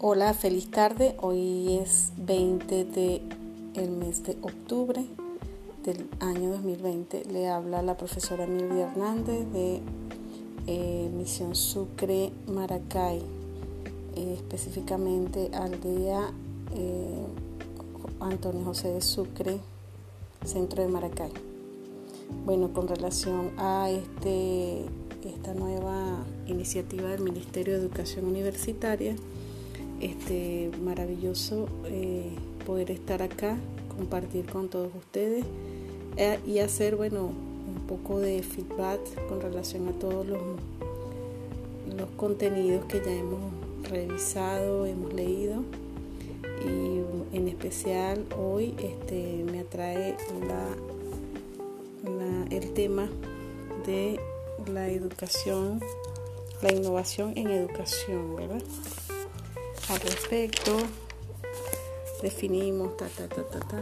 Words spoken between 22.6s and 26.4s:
con relación a este, esta nueva